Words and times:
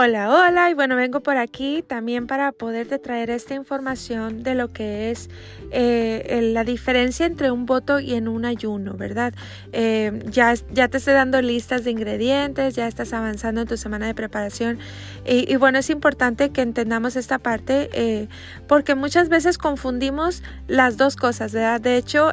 Hola, 0.00 0.30
hola, 0.30 0.70
y 0.70 0.74
bueno, 0.74 0.94
vengo 0.94 1.24
por 1.24 1.38
aquí 1.38 1.82
también 1.82 2.28
para 2.28 2.52
poderte 2.52 3.00
traer 3.00 3.30
esta 3.30 3.56
información 3.56 4.44
de 4.44 4.54
lo 4.54 4.68
que 4.68 5.10
es 5.10 5.28
eh, 5.72 6.50
la 6.54 6.62
diferencia 6.62 7.26
entre 7.26 7.50
un 7.50 7.66
voto 7.66 7.98
y 7.98 8.14
en 8.14 8.28
un 8.28 8.44
ayuno, 8.44 8.94
¿verdad? 8.94 9.34
Eh, 9.72 10.22
ya, 10.30 10.54
ya 10.70 10.86
te 10.86 10.98
estoy 10.98 11.14
dando 11.14 11.42
listas 11.42 11.82
de 11.82 11.90
ingredientes, 11.90 12.76
ya 12.76 12.86
estás 12.86 13.12
avanzando 13.12 13.62
en 13.62 13.66
tu 13.66 13.76
semana 13.76 14.06
de 14.06 14.14
preparación 14.14 14.78
y, 15.26 15.56
bueno, 15.56 15.80
es 15.80 15.90
importante 15.90 16.50
que 16.50 16.62
entendamos 16.62 17.16
esta 17.16 17.40
parte 17.40 17.90
eh, 17.92 18.28
porque 18.68 18.94
muchas 18.94 19.28
veces 19.28 19.58
confundimos 19.58 20.44
las 20.68 20.96
dos 20.96 21.16
cosas, 21.16 21.52
¿verdad? 21.52 21.80
De 21.80 21.96
hecho, 21.96 22.30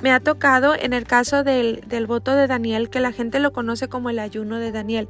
me 0.00 0.12
ha 0.12 0.20
tocado 0.20 0.76
en 0.76 0.92
el 0.92 1.06
caso 1.06 1.42
del, 1.42 1.82
del 1.88 2.06
voto 2.06 2.36
de 2.36 2.46
Daniel 2.46 2.88
que 2.88 3.00
la 3.00 3.10
gente 3.10 3.40
lo 3.40 3.52
conoce 3.52 3.88
como 3.88 4.10
el 4.10 4.20
ayuno 4.20 4.60
de 4.60 4.70
Daniel, 4.70 5.08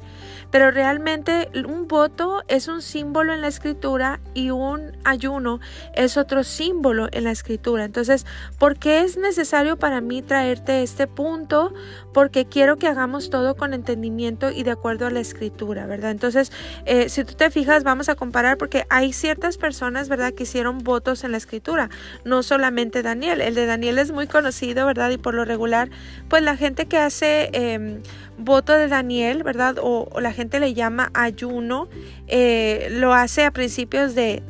pero 0.49 0.71
realmente 0.71 1.47
un 1.75 1.87
voto 1.87 2.43
es 2.47 2.67
un 2.67 2.81
símbolo 2.81 3.33
en 3.33 3.41
la 3.41 3.47
escritura 3.47 4.19
y 4.33 4.49
un 4.49 4.97
ayuno 5.03 5.59
es 5.93 6.15
otro 6.15 6.43
símbolo 6.43 7.09
en 7.11 7.25
la 7.25 7.31
escritura. 7.31 7.83
Entonces, 7.83 8.25
¿por 8.57 8.77
qué 8.77 9.01
es 9.01 9.17
necesario 9.17 9.77
para 9.77 9.99
mí 10.01 10.21
traerte 10.21 10.83
este 10.83 11.07
punto? 11.07 11.73
Porque 12.13 12.45
quiero 12.45 12.77
que 12.77 12.87
hagamos 12.87 13.29
todo 13.29 13.55
con 13.55 13.73
entendimiento 13.73 14.51
y 14.51 14.63
de 14.63 14.71
acuerdo 14.71 15.05
a 15.05 15.11
la 15.11 15.19
escritura, 15.19 15.85
¿verdad? 15.85 16.11
Entonces, 16.11 16.51
eh, 16.85 17.09
si 17.09 17.23
tú 17.25 17.33
te 17.33 17.51
fijas, 17.51 17.83
vamos 17.83 18.07
a 18.07 18.15
comparar 18.15 18.57
porque 18.57 18.85
hay 18.89 19.11
ciertas 19.11 19.57
personas, 19.57 20.07
¿verdad?, 20.07 20.33
que 20.33 20.43
hicieron 20.43 20.79
votos 20.79 21.23
en 21.23 21.31
la 21.31 21.37
escritura, 21.37 21.89
no 22.23 22.41
solamente 22.41 23.03
Daniel. 23.03 23.41
El 23.41 23.55
de 23.55 23.65
Daniel 23.65 23.99
es 23.99 24.11
muy 24.11 24.27
conocido, 24.27 24.85
¿verdad? 24.85 25.09
Y 25.09 25.17
por 25.17 25.33
lo 25.33 25.43
regular, 25.43 25.89
pues 26.29 26.41
la 26.41 26.55
gente 26.55 26.85
que 26.85 26.97
hace... 26.97 27.49
Em, 27.53 28.01
voto 28.37 28.73
de 28.73 28.87
Daniel, 28.87 29.43
¿verdad? 29.43 29.77
O, 29.81 30.09
la 30.19 30.31
gente 30.31 30.59
le 30.59 30.73
llama 30.73 31.11
ayuno, 31.13 31.87
eh, 32.27 32.89
lo 32.91 33.13
hace 33.13 33.43
a 33.45 33.51
principios 33.51 34.15
de, 34.15 34.41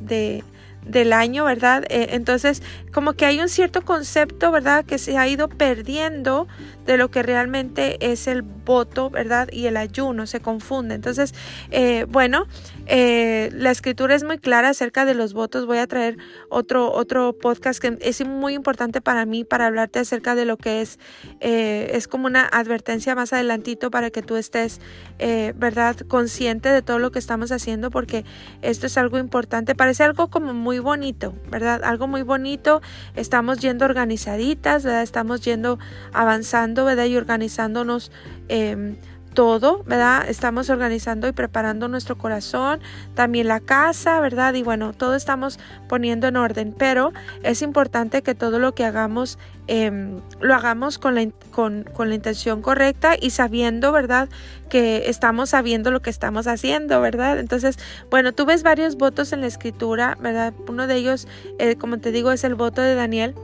del 0.86 1.14
año, 1.14 1.46
¿verdad? 1.46 1.86
Eh, 1.90 2.10
entonces, 2.12 2.62
como 2.94 3.14
que 3.14 3.26
hay 3.26 3.40
un 3.40 3.50
cierto 3.50 3.84
concepto, 3.84 4.52
¿verdad? 4.52 4.86
Que 4.86 4.98
se 4.98 5.18
ha 5.18 5.28
ido 5.28 5.50
perdiendo 5.50 6.48
de 6.86 6.98
lo 6.98 7.10
que 7.10 7.24
realmente 7.24 7.98
es 8.12 8.28
el 8.28 8.42
voto, 8.42 9.10
¿verdad? 9.10 9.50
Y 9.52 9.66
el 9.66 9.78
ayuno, 9.78 10.28
se 10.28 10.40
confunde. 10.40 10.96
Entonces, 10.96 11.34
eh, 11.72 12.06
bueno, 12.10 12.48
eh, 12.86 13.50
la 13.54 13.72
escritura 13.72 14.16
es 14.16 14.24
muy 14.24 14.38
clara 14.38 14.70
acerca 14.70 15.06
de 15.06 15.14
los 15.14 15.34
votos. 15.34 15.66
Voy 15.66 15.78
a 15.78 15.88
traer 15.88 16.18
otro, 16.50 16.92
otro 16.92 17.34
podcast 17.34 17.80
que 17.80 17.98
es 18.02 18.26
muy 18.26 18.54
importante 18.54 19.02
para 19.02 19.26
mí, 19.26 19.44
para 19.44 19.68
hablarte 19.68 20.00
acerca 20.00 20.36
de 20.36 20.46
lo 20.46 20.58
que 20.58 20.82
es, 20.82 21.00
eh, 21.40 21.92
es 21.94 22.08
como 22.08 22.28
una 22.28 22.46
advertencia 22.46 23.16
más 23.16 23.34
adelantito 23.34 23.92
para 23.92 24.10
que 24.10 24.22
tú 24.22 24.36
estés, 24.36 24.80
¿verdad? 25.56 25.96
Consciente 26.08 26.70
de 26.70 26.82
todo 26.82 27.00
lo 27.00 27.12
que 27.12 27.20
estamos 27.20 27.52
haciendo, 27.52 27.90
porque 27.92 28.26
esto 28.62 28.88
es 28.88 28.98
algo 28.98 29.18
importante. 29.18 29.76
Parece 29.76 30.04
algo 30.04 30.30
como 30.30 30.54
muy 30.54 30.80
bonito, 30.80 31.34
¿verdad? 31.50 31.84
Algo 31.84 32.08
muy 32.08 32.22
bonito. 32.24 32.82
Estamos 33.16 33.60
yendo 33.60 33.86
organizaditas, 33.86 34.84
¿verdad? 34.84 35.04
Estamos 35.04 35.42
yendo 35.42 35.80
avanzando 36.14 36.75
Y 36.76 37.18
organizándonos 37.18 38.12
em, 38.50 38.98
todo, 39.36 39.84
¿verdad? 39.84 40.28
Estamos 40.28 40.72
organizando 40.72 41.28
y 41.28 41.32
preparando 41.32 41.88
nuestro 41.88 42.18
corazón, 42.18 42.80
también 43.14 43.48
la 43.48 43.60
casa, 43.60 44.20
¿verdad? 44.20 44.56
Y 44.56 44.64
bueno, 44.64 44.94
todo 44.94 45.14
estamos 45.14 45.60
poniendo 45.88 46.28
en 46.28 46.38
orden, 46.38 46.74
pero 46.76 47.12
es 47.44 47.62
importante 47.62 48.24
que 48.24 48.34
todo 48.34 48.58
lo 48.58 48.74
que 48.74 48.86
hagamos 48.86 49.38
em, 49.68 50.22
lo 50.40 50.56
hagamos 50.56 50.98
con 50.98 51.16
la, 51.16 51.28
con, 51.52 51.84
con 51.84 52.10
la 52.10 52.16
intención 52.16 52.62
correcta 52.64 53.16
y 53.20 53.30
sabiendo, 53.30 53.92
¿verdad? 53.92 54.30
Que 54.70 55.10
estamos 55.10 55.50
sabiendo 55.50 55.92
lo 55.92 56.02
que 56.02 56.10
estamos 56.10 56.48
haciendo, 56.48 57.00
¿verdad? 57.02 57.38
Entonces, 57.38 57.78
bueno, 58.10 58.32
tú 58.32 58.46
ves 58.46 58.64
varios 58.64 58.96
votos 58.96 59.34
en 59.34 59.42
la 59.42 59.48
escritura, 59.48 60.18
¿verdad? 60.22 60.54
Uno 60.68 60.88
de 60.88 60.96
ellos, 60.96 61.28
eh, 61.60 61.76
como 61.76 62.00
te 62.00 62.12
digo, 62.12 62.32
es 62.32 62.44
el 62.44 62.56
voto 62.56 62.82
de 62.82 62.96
Daniel 62.96 63.36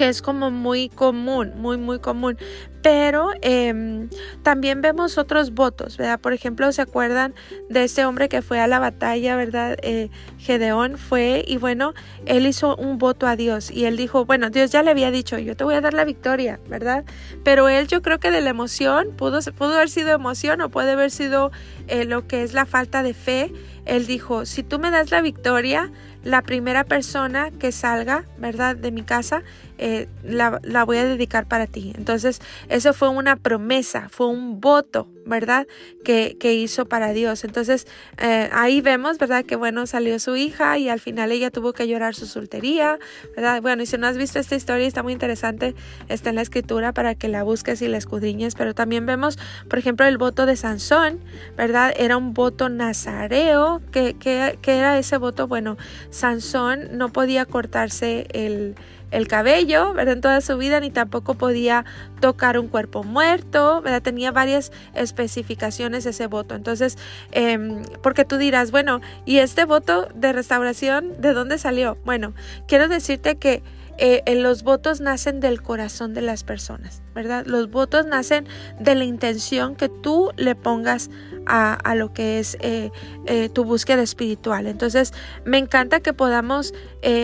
que 0.00 0.08
es 0.08 0.22
como 0.22 0.50
muy 0.50 0.88
común, 0.88 1.52
muy, 1.56 1.76
muy 1.76 1.98
común. 1.98 2.38
Pero 2.80 3.32
em, 3.42 4.08
también 4.42 4.80
vemos 4.80 5.18
otros 5.18 5.52
votos, 5.52 5.98
¿verdad? 5.98 6.18
Por 6.18 6.32
ejemplo, 6.32 6.72
¿se 6.72 6.80
acuerdan 6.80 7.34
de 7.68 7.84
ese 7.84 8.06
hombre 8.06 8.30
que 8.30 8.40
fue 8.40 8.58
a 8.60 8.66
la 8.66 8.78
batalla, 8.78 9.36
¿verdad? 9.36 9.76
Eh, 9.82 10.08
Gedeón 10.38 10.96
fue 10.96 11.44
y 11.46 11.58
bueno, 11.58 11.92
él 12.24 12.46
hizo 12.46 12.76
un 12.76 12.96
voto 12.96 13.26
a 13.26 13.36
Dios 13.36 13.70
y 13.70 13.84
él 13.84 13.98
dijo, 13.98 14.24
bueno, 14.24 14.48
Dios 14.48 14.70
ya 14.70 14.82
le 14.82 14.90
había 14.90 15.10
dicho, 15.10 15.36
yo 15.36 15.54
te 15.54 15.64
voy 15.64 15.74
a 15.74 15.82
dar 15.82 15.92
la 15.92 16.06
victoria, 16.06 16.58
¿verdad? 16.66 17.04
Pero 17.44 17.68
él 17.68 17.86
yo 17.86 18.00
creo 18.00 18.18
que 18.18 18.30
de 18.30 18.40
la 18.40 18.48
emoción, 18.48 19.08
pudo, 19.18 19.40
pudo 19.52 19.74
haber 19.74 19.90
sido 19.90 20.12
emoción 20.12 20.62
o 20.62 20.70
puede 20.70 20.92
haber 20.92 21.10
sido 21.10 21.52
eh, 21.88 22.06
lo 22.06 22.26
que 22.26 22.42
es 22.42 22.54
la 22.54 22.64
falta 22.64 23.02
de 23.02 23.12
fe. 23.12 23.52
Él 23.84 24.06
dijo, 24.06 24.46
si 24.46 24.62
tú 24.62 24.78
me 24.78 24.90
das 24.90 25.10
la 25.10 25.20
victoria, 25.20 25.90
la 26.22 26.42
primera 26.42 26.84
persona 26.84 27.50
que 27.50 27.72
salga, 27.72 28.24
¿verdad? 28.38 28.76
De 28.76 28.92
mi 28.92 29.02
casa, 29.02 29.42
eh, 29.82 30.08
la, 30.22 30.84
voy 30.84 30.98
a 30.98 31.06
dedicar 31.06 31.46
para 31.46 31.66
ti. 31.66 31.94
Entonces, 31.96 32.42
eso 32.68 32.92
fue 32.92 33.08
una 33.08 33.36
promesa, 33.36 34.10
fue 34.10 34.26
un 34.26 34.60
voto, 34.60 35.08
¿verdad? 35.24 35.66
Que, 36.04 36.36
hizo 36.52 36.84
para 36.84 37.14
Dios. 37.14 37.44
Entonces, 37.44 37.86
eh, 38.18 38.50
ahí 38.52 38.82
vemos, 38.82 39.16
¿verdad? 39.16 39.42
Que 39.42 39.56
bueno, 39.56 39.86
salió 39.86 40.18
su 40.18 40.36
hija 40.36 40.76
y 40.76 40.90
al 40.90 41.00
final 41.00 41.32
ella 41.32 41.50
tuvo 41.50 41.72
que 41.72 41.88
llorar 41.88 42.14
su 42.14 42.26
soltería, 42.26 42.98
¿verdad? 43.34 43.62
Bueno, 43.62 43.82
y 43.82 43.86
si 43.86 43.96
no 43.96 44.06
has 44.06 44.18
visto 44.18 44.38
esta 44.38 44.54
historia, 44.54 44.86
está 44.86 45.02
muy 45.02 45.14
interesante, 45.14 45.74
está 46.10 46.28
en 46.28 46.36
la 46.36 46.42
escritura 46.42 46.92
para 46.92 47.14
que 47.14 47.28
la 47.28 47.42
busques 47.42 47.80
y 47.80 47.88
la 47.88 47.96
escudriñes, 47.96 48.56
pero 48.56 48.74
también 48.74 49.06
vemos, 49.06 49.38
por 49.70 49.78
ejemplo, 49.78 50.04
el 50.04 50.18
voto 50.18 50.44
de 50.44 50.56
Sansón, 50.56 51.20
¿verdad? 51.56 51.94
Era 51.96 52.18
un 52.18 52.34
voto 52.34 52.68
nazareo, 52.68 53.80
que, 53.92 54.12
que, 54.12 54.58
que 54.60 54.76
era 54.76 54.98
ese 54.98 55.16
voto, 55.16 55.48
bueno, 55.48 55.78
Sansón 56.10 56.98
no 56.98 57.08
podía 57.08 57.46
cortarse 57.46 58.26
el, 58.34 58.74
el 59.10 59.28
cabello, 59.28 59.92
¿verdad? 59.94 60.14
En 60.14 60.20
toda 60.20 60.40
su 60.40 60.56
vida, 60.56 60.80
ni 60.80 60.90
tampoco 60.90 61.34
podía 61.34 61.84
tocar 62.20 62.58
un 62.58 62.68
cuerpo 62.68 63.02
muerto, 63.02 63.82
¿verdad? 63.82 64.02
Tenía 64.02 64.32
varias 64.32 64.72
especificaciones 64.94 66.06
ese 66.06 66.26
voto. 66.26 66.54
Entonces, 66.54 66.98
em, 67.32 67.82
porque 68.02 68.24
tú 68.24 68.36
dirás, 68.36 68.70
bueno, 68.70 69.00
¿y 69.24 69.38
este 69.38 69.64
voto 69.64 70.08
de 70.14 70.32
restauración 70.32 71.20
de 71.20 71.32
dónde 71.32 71.58
salió? 71.58 71.98
Bueno, 72.04 72.34
quiero 72.66 72.88
decirte 72.88 73.36
que 73.36 73.62
eh, 74.02 74.34
los 74.34 74.62
votos 74.62 75.02
nacen 75.02 75.40
del 75.40 75.60
corazón 75.60 76.14
de 76.14 76.22
las 76.22 76.42
personas, 76.42 77.02
¿verdad? 77.14 77.44
Los 77.44 77.70
votos 77.70 78.06
nacen 78.06 78.46
de 78.78 78.94
la 78.94 79.04
intención 79.04 79.76
que 79.76 79.90
tú 79.90 80.30
le 80.38 80.54
pongas 80.54 81.10
a, 81.44 81.94
lo 81.94 82.14
que 82.14 82.38
es 82.38 82.56
eh, 82.60 82.90
eh, 83.26 83.50
tu 83.50 83.64
búsqueda 83.64 84.02
espiritual. 84.02 84.66
Entonces, 84.66 85.12
me 85.44 85.58
encanta 85.58 86.00
que 86.00 86.14
podamos 86.14 86.72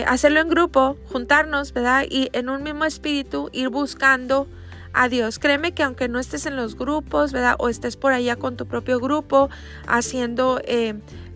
hacerlo 0.05 0.39
en 0.39 0.49
grupo, 0.49 0.97
juntarnos, 1.11 1.73
¿verdad? 1.73 2.05
Y 2.07 2.29
en 2.33 2.49
un 2.49 2.61
mismo 2.61 2.85
espíritu 2.85 3.49
ir 3.53 3.69
buscando 3.69 4.47
a 4.93 5.09
Dios. 5.09 5.39
Créeme 5.39 5.73
que 5.73 5.81
aunque 5.81 6.07
no 6.09 6.19
estés 6.19 6.45
en 6.45 6.55
los 6.55 6.75
grupos, 6.75 7.31
¿verdad? 7.31 7.55
O 7.57 7.69
estés 7.69 7.97
por 7.97 8.13
allá 8.13 8.35
con 8.35 8.55
tu 8.55 8.67
propio 8.67 8.99
grupo 8.99 9.49
haciendo 9.87 10.61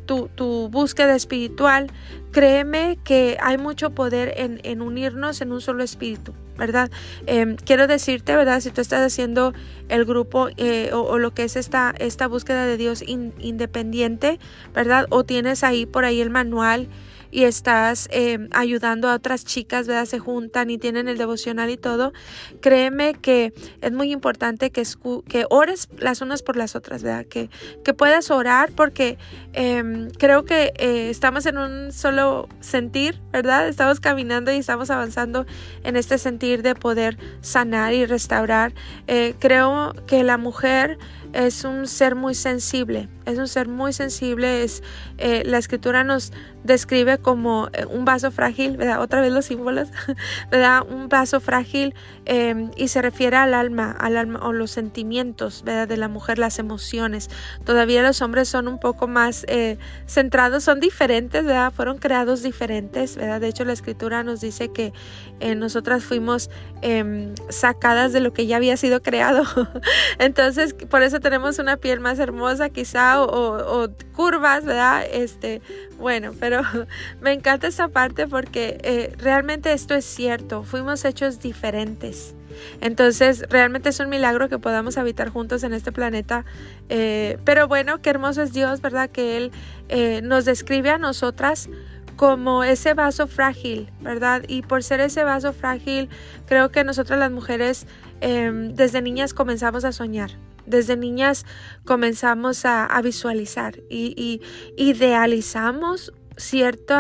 tu, 0.05 0.69
búsqueda 0.69 1.15
espiritual, 1.15 1.91
créeme 2.31 2.99
que 3.03 3.37
hay 3.41 3.57
mucho 3.57 3.91
poder 3.91 4.33
en, 4.37 4.81
unirnos 4.81 5.41
en 5.41 5.51
un 5.51 5.61
solo 5.61 5.83
espíritu, 5.83 6.33
¿verdad? 6.57 6.91
Em, 7.25 7.55
quiero 7.55 7.87
decirte, 7.87 8.35
¿verdad? 8.35 8.59
Si 8.61 8.71
tú 8.71 8.81
estás 8.81 9.01
haciendo 9.01 9.53
el 9.89 10.05
grupo 10.05 10.49
eh, 10.57 10.91
o, 10.93 11.17
lo 11.17 11.33
que 11.33 11.43
es 11.43 11.55
esta, 11.55 11.93
esta 11.97 12.27
búsqueda 12.27 12.65
de 12.65 12.77
Dios 12.77 13.03
independiente, 13.03 14.39
¿verdad? 14.73 15.05
O 15.09 15.23
tienes 15.23 15.63
ahí 15.63 15.85
por 15.85 16.05
ahí 16.05 16.21
el 16.21 16.29
manual 16.29 16.87
y 17.31 17.43
estás 17.43 18.07
eh, 18.11 18.47
ayudando 18.51 19.09
a 19.09 19.15
otras 19.15 19.45
chicas, 19.45 19.87
¿verdad? 19.87 20.05
Se 20.05 20.19
juntan 20.19 20.69
y 20.69 20.77
tienen 20.77 21.07
el 21.07 21.17
devocional 21.17 21.69
y 21.69 21.77
todo, 21.77 22.13
créeme 22.61 23.13
que 23.13 23.53
es 23.81 23.91
muy 23.91 24.11
importante 24.11 24.69
que, 24.71 24.83
que 25.27 25.45
ores 25.49 25.87
las 25.97 26.21
unas 26.21 26.43
por 26.43 26.57
las 26.57 26.75
otras, 26.75 27.03
¿verdad? 27.03 27.25
Que, 27.25 27.49
que 27.83 27.93
puedas 27.93 28.29
orar 28.31 28.71
porque 28.75 29.17
em, 29.53 30.09
creo 30.11 30.45
que 30.45 30.73
eh, 30.77 31.09
estamos 31.09 31.45
en 31.45 31.57
un 31.57 31.91
solo 31.91 32.49
sentir, 32.59 33.19
¿verdad? 33.31 33.67
Estamos 33.67 33.99
caminando 33.99 34.51
y 34.51 34.57
estamos 34.57 34.89
avanzando 34.89 35.45
en 35.83 35.95
este 35.95 36.17
sentir 36.17 36.61
de 36.61 36.75
poder 36.75 37.17
sanar 37.41 37.93
y 37.93 38.05
restaurar. 38.05 38.73
Eh, 39.07 39.35
creo 39.39 39.93
que 40.07 40.23
la 40.23 40.37
mujer 40.37 40.97
es 41.33 41.63
un 41.63 41.87
ser 41.87 42.15
muy 42.15 42.35
sensible, 42.35 43.09
es 43.25 43.37
un 43.37 43.47
ser 43.47 43.67
muy 43.67 43.93
sensible, 43.93 44.63
es, 44.63 44.83
la 45.17 45.57
escritura 45.57 46.03
nos 46.03 46.31
describe 46.63 47.17
como 47.17 47.69
eh, 47.73 47.85
un 47.85 48.05
vaso 48.05 48.31
frágil, 48.31 48.77
¿verdad? 48.77 49.01
Otra 49.01 49.21
vez 49.21 49.31
los 49.31 49.45
símbolos, 49.45 49.89
¿verdad? 50.51 50.83
Un 50.87 51.09
vaso 51.09 51.39
frágil 51.39 51.95
em, 52.25 52.71
y 52.75 52.87
se 52.89 53.01
refiere 53.01 53.37
al 53.37 53.53
alma, 53.53 53.91
al 53.91 54.17
alma 54.17 54.39
o 54.43 54.53
los 54.53 54.71
sentimientos, 54.71 55.63
¿verdad? 55.63 55.87
De 55.87 55.97
la 55.97 56.07
mujer, 56.07 56.37
las 56.37 56.59
emociones. 56.59 57.29
Todavía 57.65 58.01
los 58.03 58.21
hombres 58.21 58.49
son 58.49 58.67
un 58.67 58.79
poco 58.79 59.07
más 59.07 59.45
eh, 59.47 59.77
centrados, 60.05 60.63
son 60.63 60.79
diferentes, 60.79 61.43
¿verdad? 61.43 61.71
Fueron 61.73 61.97
creados 61.97 62.43
diferentes, 62.43 63.15
¿verdad? 63.15 63.41
De 63.41 63.47
hecho, 63.47 63.65
la 63.65 63.73
escritura 63.73 64.23
nos 64.23 64.41
dice 64.41 64.69
que 64.69 64.93
eh, 65.39 65.55
nosotras 65.55 66.03
fuimos 66.03 66.49
em, 66.81 67.33
sacadas 67.49 68.13
de 68.13 68.19
lo 68.19 68.33
que 68.33 68.45
ya 68.45 68.57
había 68.57 68.77
sido 68.77 69.01
creado. 69.01 69.43
Entonces, 70.19 70.73
por 70.73 71.01
eso 71.01 71.19
tenemos 71.21 71.59
una 71.59 71.77
piel 71.77 71.99
más 71.99 72.19
hermosa 72.19 72.69
quizá. 72.69 73.21
O, 73.21 73.89
curvas, 74.13 74.65
¿verdad? 74.65 75.05
Este, 75.11 75.61
bueno, 75.97 76.33
pero 76.39 76.61
me 77.21 77.31
encanta 77.31 77.67
esta 77.67 77.87
parte 77.87 78.27
porque 78.27 78.77
eh, 78.83 79.15
realmente 79.17 79.73
esto 79.73 79.95
es 79.95 80.05
cierto, 80.05 80.63
fuimos 80.63 81.05
hechos 81.05 81.39
diferentes. 81.39 82.35
Entonces, 82.81 83.45
realmente 83.49 83.89
es 83.89 83.99
un 83.99 84.09
milagro 84.09 84.49
que 84.49 84.59
podamos 84.59 84.97
habitar 84.97 85.29
juntos 85.29 85.63
en 85.63 85.73
este 85.73 85.91
planeta. 85.91 86.45
Eh, 86.89 87.37
pero 87.45 87.67
bueno, 87.67 88.01
qué 88.01 88.09
hermoso 88.09 88.41
es 88.41 88.53
Dios, 88.53 88.81
¿verdad? 88.81 89.09
Que 89.09 89.37
Él 89.37 89.51
eh, 89.89 90.21
nos 90.23 90.45
describe 90.45 90.89
a 90.89 90.97
nosotras 90.97 91.69
como 92.15 92.63
ese 92.63 92.93
vaso 92.93 93.27
frágil, 93.27 93.89
¿verdad? 94.01 94.43
Y 94.47 94.61
por 94.61 94.83
ser 94.83 94.99
ese 94.99 95.23
vaso 95.23 95.53
frágil, 95.53 96.09
creo 96.45 96.69
que 96.69 96.83
nosotras 96.83 97.17
las 97.17 97.31
mujeres 97.31 97.87
em, 98.19 98.75
desde 98.75 99.01
niñas 99.01 99.33
comenzamos 99.33 99.85
a 99.85 99.91
soñar. 99.91 100.31
Desde 100.71 100.95
niñas 100.95 101.45
comenzamos 101.85 102.65
a, 102.65 102.99
visualizar 103.03 103.77
y, 103.89 104.41
idealizamos 104.77 106.13
cierto, 106.37 106.95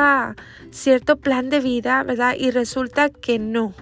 cierto 0.71 1.15
plan 1.17 1.49
de 1.49 1.61
vida, 1.61 2.03
¿verdad? 2.03 2.35
Y 2.37 2.51
resulta 2.51 3.09
que 3.09 3.39
no. 3.39 3.73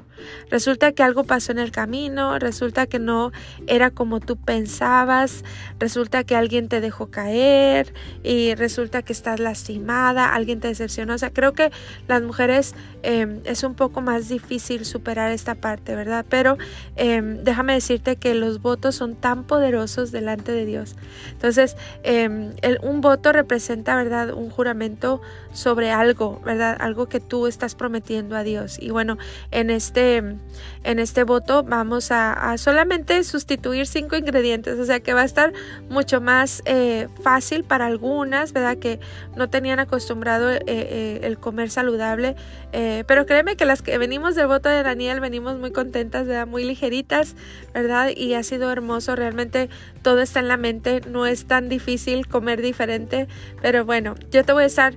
Resulta 0.50 0.92
que 0.92 1.04
algo 1.04 1.24
pasó 1.24 1.52
en 1.52 1.60
el 1.60 1.72
camino, 1.72 2.40
resulta 2.40 2.88
que 2.88 3.00
no 3.00 3.32
era 3.68 3.92
como 3.92 4.20
tú 4.20 4.38
pensabas, 4.38 5.44
resulta 5.80 6.24
que 6.24 6.36
alguien 6.36 6.68
te 6.68 6.82
dejó 6.82 7.10
caer 7.12 7.94
y 8.24 8.56
resulta 8.56 9.02
que 9.02 9.14
estás 9.14 9.40
lastimada, 9.40 10.34
alguien 10.34 10.60
te 10.60 10.68
decepcionó. 10.68 11.14
O 11.14 11.18
sea, 11.18 11.32
creo 11.32 11.54
que 11.54 11.72
las 12.08 12.22
mujeres 12.22 12.76
em, 13.04 13.42
es 13.46 13.64
un 13.64 13.76
poco 13.76 14.02
más 14.02 14.30
difícil 14.30 14.86
superar 14.86 15.32
esta 15.32 15.56
parte, 15.56 15.96
¿verdad? 15.96 16.26
Pero 16.28 16.58
em, 16.96 17.44
déjame 17.44 17.74
decirte 17.74 18.16
que 18.16 18.36
los 18.36 18.62
votos 18.62 18.96
son 18.96 19.16
tan 19.16 19.44
poderosos 19.46 20.12
delante 20.12 20.52
de 20.52 20.66
Dios. 20.66 20.96
Entonces, 21.32 21.76
em, 22.04 22.54
un 22.82 23.02
voto 23.02 23.32
representa, 23.32 23.96
¿verdad? 23.96 24.34
Un 24.34 24.50
juramento 24.50 25.22
sobre 25.54 25.92
algo, 25.92 26.42
¿verdad? 26.46 26.78
Algo 26.80 27.08
que 27.08 27.20
tú 27.20 27.48
estás 27.48 27.76
prometiendo 27.76 28.36
a 28.36 28.44
Dios. 28.44 28.78
Y 28.80 28.90
bueno, 28.90 29.18
en 29.52 29.70
este 29.70 30.09
en 30.84 31.00
este 31.00 31.24
voto 31.24 31.64
vamos 31.64 32.12
a, 32.12 32.58
solamente 32.58 33.24
sustituir 33.24 33.86
cinco 33.86 34.16
ingredientes, 34.16 34.80
o 34.80 34.86
sea 34.86 35.00
que 35.00 35.14
va 35.14 35.22
a 35.22 35.26
estar 35.26 35.54
mucho 35.90 36.22
más 36.22 36.62
eh, 36.66 37.08
fácil 37.22 37.64
para 37.64 37.86
algunas, 37.86 38.54
¿verdad? 38.54 38.78
Que 38.78 39.00
no 39.36 39.50
tenían 39.50 39.80
acostumbrado 39.80 40.52
eh, 40.52 40.62
eh, 40.68 41.20
el 41.24 41.38
comer 41.38 41.70
saludable, 41.70 42.36
pero 43.08 43.26
créeme 43.26 43.56
que 43.56 43.66
las 43.66 43.82
que 43.82 43.98
venimos 43.98 44.36
del 44.36 44.48
voto 44.48 44.70
de 44.70 44.84
Daniel 44.84 45.20
venimos 45.20 45.58
muy 45.58 45.72
contentas, 45.72 46.28
¿verdad? 46.28 46.48
Muy 46.48 46.64
ligeritas, 46.64 47.36
¿verdad? 47.74 48.12
Y 48.16 48.36
ha 48.36 48.44
sido 48.44 48.72
hermoso, 48.72 49.16
realmente 49.16 49.70
todo 50.04 50.22
está 50.22 50.40
en 50.40 50.48
la 50.48 50.58
mente, 50.58 51.02
no 51.10 51.26
es 51.26 51.46
tan 51.46 51.68
difícil 51.68 52.28
comer 52.28 52.62
diferente, 52.62 53.28
pero 53.62 53.86
bueno, 53.86 54.16
yo 54.32 54.46
te 54.46 54.54
voy 54.54 54.64
a 54.64 54.68
estar 54.68 54.94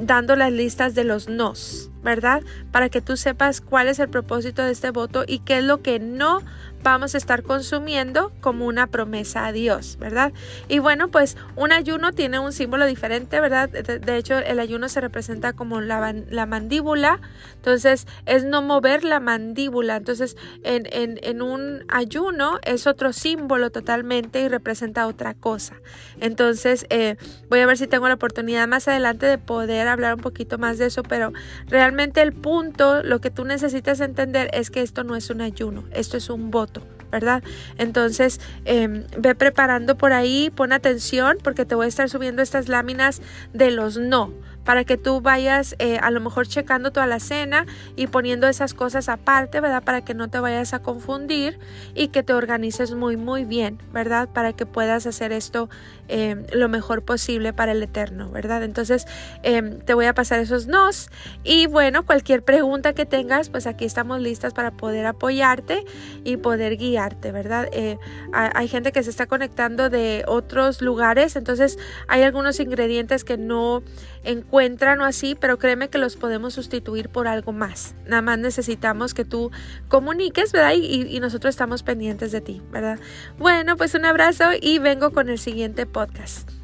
dando 0.00 0.36
las 0.36 0.52
listas 0.52 0.94
de 0.94 1.04
los 1.04 1.28
nos. 1.28 1.90
¿Verdad? 2.08 2.42
Para 2.72 2.88
que 2.88 3.02
tú 3.02 3.18
sepas 3.18 3.60
cuál 3.60 3.86
es 3.86 3.98
el 3.98 4.08
propósito 4.08 4.62
de 4.62 4.72
este 4.72 4.90
voto 4.90 5.24
y 5.26 5.40
qué 5.40 5.58
es 5.58 5.64
lo 5.64 5.82
que 5.82 5.98
no 5.98 6.40
vamos 6.82 7.14
a 7.14 7.18
estar 7.18 7.42
consumiendo 7.42 8.32
como 8.40 8.66
una 8.66 8.86
promesa 8.86 9.46
a 9.46 9.52
Dios, 9.52 9.96
¿verdad? 9.98 10.32
Y 10.68 10.78
bueno, 10.78 11.08
pues 11.08 11.36
un 11.56 11.72
ayuno 11.72 12.12
tiene 12.12 12.38
un 12.38 12.52
símbolo 12.52 12.86
diferente, 12.86 13.40
¿verdad? 13.40 13.68
De, 13.68 14.16
hecho, 14.16 14.38
el 14.38 14.60
ayuno 14.60 14.88
se 14.88 15.00
representa 15.00 15.52
como 15.52 15.80
la, 15.80 16.14
la, 16.30 16.46
mandíbula, 16.46 17.20
entonces 17.56 18.06
es 18.26 18.44
no 18.44 18.62
mover 18.62 19.04
la 19.04 19.20
mandíbula, 19.20 19.96
entonces 19.96 20.36
en, 20.62 20.86
en, 20.92 21.18
en, 21.22 21.42
un 21.42 21.84
ayuno 21.88 22.58
es 22.64 22.86
otro 22.86 23.12
símbolo 23.12 23.70
totalmente 23.70 24.40
y 24.40 24.48
representa 24.48 25.06
otra 25.06 25.34
cosa. 25.34 25.74
Entonces, 26.20 26.86
eh, 26.90 27.16
voy 27.50 27.60
a 27.60 27.66
ver 27.66 27.76
si 27.76 27.86
tengo 27.86 28.08
la 28.08 28.14
oportunidad 28.14 28.66
más 28.68 28.88
adelante 28.88 29.26
de 29.26 29.38
poder 29.38 29.88
hablar 29.88 30.14
un 30.14 30.20
poquito 30.20 30.58
más 30.58 30.78
de 30.78 30.86
eso, 30.86 31.02
pero 31.02 31.32
realmente 31.66 32.22
el 32.22 32.32
punto, 32.32 33.02
lo 33.02 33.20
que 33.20 33.30
tú 33.30 33.44
necesitas 33.44 34.00
entender 34.00 34.50
es 34.52 34.70
que 34.70 34.82
esto 34.82 35.04
no 35.04 35.16
es 35.16 35.30
un 35.30 35.40
ayuno, 35.40 35.84
esto 35.92 36.16
es 36.16 36.30
un 36.30 36.50
voto 36.50 36.67
¿verdad? 37.10 37.42
Entonces, 37.76 38.40
em, 38.64 39.04
ve 39.16 39.34
preparando 39.34 39.96
por 39.96 40.12
ahí, 40.12 40.50
pon 40.54 40.72
atención 40.72 41.38
porque 41.42 41.64
te 41.64 41.74
voy 41.74 41.86
a 41.86 41.88
estar 41.88 42.08
subiendo 42.08 42.42
estas 42.42 42.68
láminas 42.68 43.20
de 43.52 43.70
los 43.70 43.96
no 43.96 44.32
para 44.68 44.84
que 44.84 44.98
tú 44.98 45.22
vayas 45.22 45.74
eh, 45.78 45.96
a 46.02 46.10
lo 46.10 46.20
mejor 46.20 46.46
checando 46.46 46.92
toda 46.92 47.06
la 47.06 47.20
cena 47.20 47.64
y 47.96 48.06
poniendo 48.06 48.46
esas 48.46 48.74
cosas 48.74 49.08
aparte, 49.08 49.62
¿verdad? 49.62 49.82
Para 49.82 50.04
que 50.04 50.12
no 50.12 50.28
te 50.28 50.40
vayas 50.40 50.74
a 50.74 50.82
confundir 50.82 51.58
y 51.94 52.08
que 52.08 52.22
te 52.22 52.34
organices 52.34 52.92
muy, 52.92 53.16
muy 53.16 53.46
bien, 53.46 53.78
¿verdad? 53.94 54.28
Para 54.28 54.52
que 54.52 54.66
puedas 54.66 55.06
hacer 55.06 55.32
esto 55.32 55.70
em, 56.08 56.44
lo 56.52 56.68
mejor 56.68 57.02
posible 57.02 57.54
para 57.54 57.72
el 57.72 57.82
Eterno, 57.82 58.30
¿verdad? 58.30 58.62
Entonces, 58.62 59.06
em, 59.42 59.78
te 59.78 59.94
voy 59.94 60.04
a 60.04 60.12
pasar 60.12 60.38
esos 60.38 60.66
nos 60.66 61.08
y 61.44 61.66
bueno, 61.66 62.04
cualquier 62.04 62.44
pregunta 62.44 62.92
que 62.92 63.06
tengas, 63.06 63.48
pues 63.48 63.66
aquí 63.66 63.86
estamos 63.86 64.20
listas 64.20 64.52
para 64.52 64.72
poder 64.72 65.06
apoyarte 65.06 65.86
y 66.24 66.36
poder 66.36 66.76
guiarte, 66.76 67.32
¿verdad? 67.32 67.70
Eh, 67.72 67.96
hay 68.34 68.68
gente 68.68 68.92
que 68.92 69.02
se 69.02 69.08
está 69.08 69.24
conectando 69.24 69.88
de 69.88 70.24
otros 70.26 70.82
lugares, 70.82 71.36
entonces 71.36 71.78
hay 72.06 72.22
algunos 72.22 72.60
ingredientes 72.60 73.24
que 73.24 73.38
no 73.38 73.82
encuentran 74.24 75.00
o 75.00 75.04
así, 75.04 75.36
pero 75.38 75.58
créeme 75.58 75.88
que 75.88 75.98
los 75.98 76.16
podemos 76.16 76.54
sustituir 76.54 77.08
por 77.08 77.28
algo 77.28 77.52
más. 77.52 77.94
Nada 78.06 78.22
más 78.22 78.38
necesitamos 78.38 79.14
que 79.14 79.24
tú 79.24 79.50
comuniques, 79.88 80.52
¿verdad? 80.52 80.72
Y, 80.74 81.02
y 81.14 81.20
nosotros 81.20 81.50
estamos 81.50 81.82
pendientes 81.82 82.32
de 82.32 82.40
ti, 82.40 82.62
¿verdad? 82.70 82.98
Bueno, 83.38 83.76
pues 83.76 83.94
un 83.94 84.04
abrazo 84.04 84.44
y 84.60 84.78
vengo 84.78 85.12
con 85.12 85.28
el 85.28 85.38
siguiente 85.38 85.86
podcast. 85.86 86.57